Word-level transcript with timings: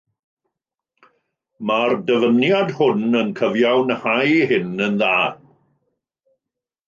Mae'r 1.71 1.93
dyfyniad 2.07 2.71
hwn 2.79 3.19
yn 3.19 3.29
cyfiawnhau 3.41 4.33
hyn 4.53 4.73
yn 4.87 4.97
dda. 5.03 5.15